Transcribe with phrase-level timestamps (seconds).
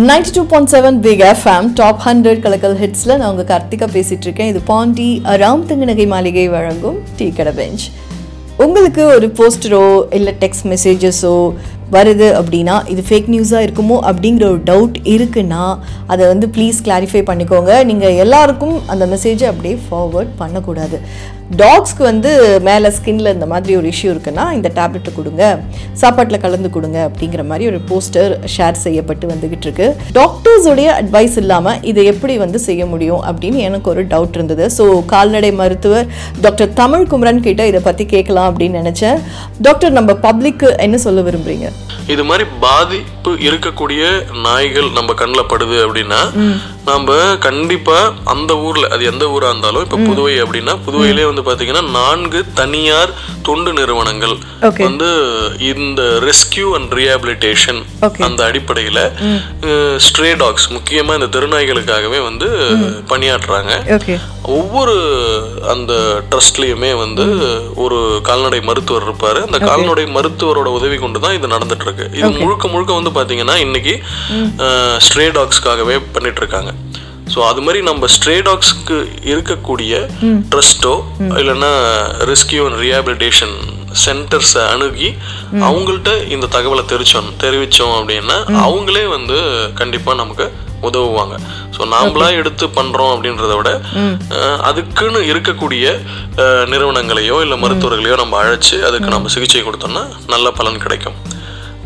[0.00, 4.48] Ninety two point seven Big FM top hundred கலக்கல் ஹிட்ஸில் நான் உங்கள் கார்த்திகா பேசிகிட்டு இருக்கேன்
[4.48, 5.08] இது பாண்டி
[5.42, 7.84] ராம் தங்கநகை மாளிகை வழங்கும் டீ கடை பெஞ்ச்
[8.58, 9.82] உங்களுக்கு ஒரு போஸ்டரோ
[10.12, 11.34] இல்லை டெக்ஸ்ட் மெசேஜஸோ
[11.96, 15.62] வருது அப்படின்னா இது ஃபேக் நியூஸாக இருக்குமோ அப்படிங்கிற ஒரு டவுட் இருக்குன்னா
[16.12, 17.72] அதை வந்து ப்ளீஸ் கிளாரிஃபை பண்ணிக்கோங்க.
[17.90, 20.98] நீங்கள் எல்லாருக்கும் அந்த மெசேஜை அப்படியே ஃபார்வர்ட் பண்ணக்கூடாது.
[21.60, 22.30] டாக்ஸ்க்கு வந்து
[22.66, 25.42] மேலே ஸ்கின்ல இந்த மாதிரி ஒரு இஷ்யூ இருக்குன்னா இந்த டேப்லெட்டை கொடுங்க.
[26.02, 29.88] சாப்பாட்டில் கலந்து கொடுங்க அப்படிங்கிற மாதிரி ஒரு போஸ்டர் ஷேர் செய்யப்பட்டு வந்துகிட்டு இருக்கு.
[30.18, 34.66] டாக்டர்ஸோடைய அட்வைஸ் இல்லாமல் இதை எப்படி வந்து செய்ய முடியும் அப்படின்னு எனக்கு ஒரு டவுட் இருந்தது.
[34.78, 36.08] ஸோ கால்நடை மருத்துவர்
[36.46, 39.20] டாக்டர் தமிழ் குமரன் கிட்ட இதை பற்றி கேட்கலாம் அப்படின்னு நினச்சேன்.
[39.68, 41.68] டாக்டர் நம்ம பப்ளிக்கு என்ன சொல்ல விரும்புறீங்க?
[42.06, 44.02] இது மாதிரி பாதிப்பு இருக்கக்கூடிய
[44.42, 46.20] நாய்கள் நம்ம கண்ணில் படுது அப்படின்னா
[46.84, 52.40] நம்ம கண்டிப்பா அந்த ஊர்ல அது எந்த ஊரா இருந்தாலும் இப்ப புதுவை அப்படின்னா புதுவையிலே வந்து பாத்தீங்கன்னா நான்கு
[52.54, 53.12] தனியார்
[53.48, 54.34] தொண்டு நிறுவனங்கள்.
[54.86, 55.08] வந்து
[55.72, 58.22] இந்த ரெஸ்கியூ அண்ட் ரிஹாபிலிட்டேஷன் Okay.
[58.26, 58.98] அந்த அடிப்படையில
[60.06, 62.48] ஸ்ட்ரே டாக்ஸ் முக்கியமா இந்த தெருநாய்களுக்காகவே வந்து
[63.12, 63.72] பணியாற்றுறாங்க.
[64.58, 64.94] ஒவ்வொரு
[65.72, 65.92] அந்த
[66.30, 67.26] ட்ரஸ்ட்லயுமே வந்து
[67.84, 69.40] ஒரு கால்நடை மருத்துவர் இருப்பாரு.
[69.48, 73.94] அந்த கால்நடை மருத்துவரோட உதவி கொண்டு தான் இது நடந்துட்டு இருக்கு இது முழுக்க முழுக்க வந்து பாத்தீங்கன்னா இன்னைக்கு
[75.06, 76.72] ஸ்ட்ரே டாக்ஸ்க்காகவே பண்ணிட்டு இருக்காங்க
[77.34, 78.96] ஸோ அது மாதிரி நம்ம ஸ்ட்ரே டாக்ஸ்க்கு
[79.32, 79.92] இருக்கக்கூடிய
[80.52, 80.94] ட்ரஸ்ட்டோ
[81.40, 81.70] இல்லைன்னா
[82.30, 83.54] ரெஸ்கியூ அண்ட் ரிஹாபிலிட்டேஷன்
[84.04, 85.08] சென்டர்ஸை அணுகி
[85.68, 89.38] அவங்கள்ட்ட இந்த தகவலை தெரிச்சோம் தெரிவிச்சோம் அப்படின்னா அவங்களே வந்து
[89.80, 90.46] கண்டிப்பா நமக்கு
[90.88, 91.34] உதவுவாங்க.
[91.74, 93.70] ஸோ நாமளா எடுத்து பண்றோம் அப்படின்றத விட
[94.68, 95.84] அதுக்குன்னு இருக்கக்கூடிய
[96.72, 100.02] நிறுவனங்களையோ இல்லை மருத்துவர்களையோ நம்ம அழைச்சு அதுக்கு நம்ம சிகிச்சை கொடுத்தோம்னா
[100.34, 101.18] நல்ல பலன் கிடைக்கும்.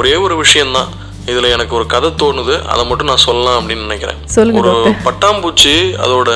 [0.00, 0.90] ஒரே ஒரு விஷயம்தான்.
[1.30, 2.54] இதுல எனக்கு ஒரு கதை தோணுது.
[2.72, 4.20] அதை மட்டும் நான் சொல்லலாம் அப்படின்னு நினைக்கிறேன்.
[4.60, 4.72] ஒரு
[5.06, 6.30] பட்டாம்பூச்சி அதோட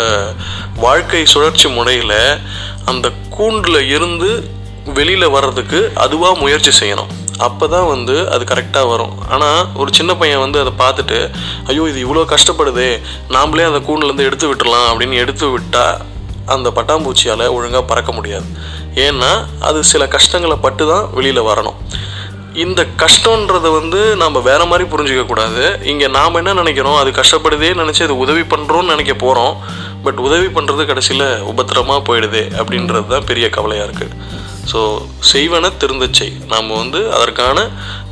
[0.85, 2.15] வாழ்க்கை சுழற்சி முறையில
[2.93, 3.07] அந்த
[3.37, 4.31] கூண்டுல இருந்து
[4.99, 7.13] வெளியில வர்றதுக்கு அதுவா முயற்சி செய்யணும்.
[7.47, 9.15] அப்பதான் வந்து அது கரெக்டா வரும்.
[9.35, 9.49] ஆனா
[9.81, 11.19] ஒரு சின்ன பையன் வந்து அதை பார்த்துட்டு
[11.71, 12.91] ஐயோ இது இவ்வளோ கஷ்டப்படுதே.
[13.37, 15.87] நாமளே அந்த கூண்டுல இருந்து எடுத்து விட்டுறலாம் அப்படின்னு எடுத்து விட்டா
[16.55, 18.49] அந்த பட்டாம்பூச்சியால ஒழுங்கா பறக்க முடியாது.
[19.07, 19.31] ஏன்னா
[19.69, 21.81] அது சில கஷ்டங்களை பட்டு தான் வெளியில வரணும்.
[22.65, 25.65] இந்த கஷ்டன்றதை வந்து நம்ம வேற மாதிரி புரிஞ்சுக்க கூடாது.
[26.17, 26.99] நாம் என்ன நினைக்கிறோம்?
[27.01, 29.55] அது கஷ்டப்படுதே நினச்சி அது உதவி பண்ணுறோன்னு நினைக்க போகிறோம்
[30.05, 34.15] பட் உதவி பண்ணுறது கடைசியில் உபத்திரமா போயிடுதே அப்படின்றது தான் பெரிய கவலையாக இருக்குது
[34.73, 34.81] ஸோ
[35.33, 37.59] செய்வன திருந்தச்சை நாம் வந்து அதற்கான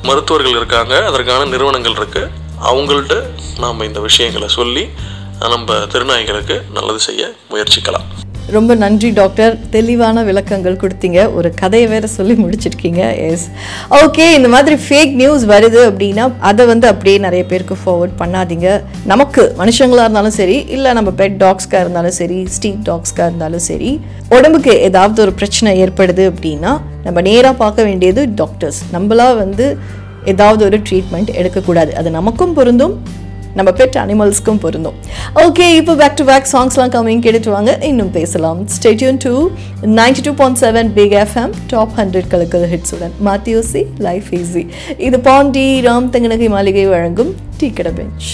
[0.09, 0.95] மருத்துவர்கள் இருக்காங்க.
[1.11, 2.31] அதற்கான நிறுவனங்கள் இருக்குது
[2.71, 3.15] அவங்கள்ட்ட
[3.65, 4.85] நாம் இந்த விஷயங்களை சொல்லி
[5.55, 7.23] நம்ம திருநாய்களுக்கு நல்லது செய்ய
[7.53, 8.07] முயற்சிக்கலாம்.
[8.53, 9.59] ரொம்ப நன்றி டாக்டர்.
[9.71, 11.35] தெளிவான விளக்கங்கள் கொடுத்தீங்க.
[11.35, 13.03] ஒரு கதையை வேற சொல்லி முடிச்சிருக்கீங்க.
[13.29, 13.47] எஸ்
[14.01, 18.69] ஓகே இந்த மாதிரி ஃபேக் நியூஸ் வருது அப்படின்னா அதை வந்து அப்படியே நிறைய பேருக்கு ஃபார்வர்ட் பண்ணாதீங்க.
[19.05, 24.81] நமக்கு மனுஷங்களாக இருந்தாலும் சரி இல்லை நம்ம பெட் டாக்ஸ்க்காக இருந்தாலும் சரி ஸ்ட்ரீட் டாக்ஸ்க்காக இருந்தாலும் சரி உடம்புக்கு
[24.81, 29.79] ஏதாவது ஒரு பிரச்சனை ஏற்படுது அப்படின்னா நம்ம நேராக பார்க்க வேண்டியது டாக்டர்ஸ் நம்மளா வந்து
[30.25, 31.97] ஏதாவது ஒரு ட்ரீட்மெண்ட் எடுக்கக்கூடாது.
[31.97, 33.23] அது நமக்கும் பொருந்தும்
[33.59, 34.97] நம்ம பெட் அனிமல்ஸ்க்கும் பொருந்தும்.
[35.45, 37.73] ஓகே இப்போ பேக் டு பேக் சாங்ஸ்லாம் கம்மிங் கேட்டுட்டு வாங்க.
[37.91, 38.61] இன்னும் பேசலாம்.
[38.77, 39.35] Stay tuned to
[40.01, 44.65] ninety two point seven Big FM top hundred கலக்கல் ஹிட்ஸுடன் மாத்தியோசி லைஃப் ஈஸி
[45.09, 48.29] இது பாண்டி ராம் தங்கநகை மாளிகை வழங்கும் டீ கடை பெஞ்ச்